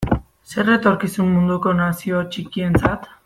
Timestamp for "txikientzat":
2.37-3.07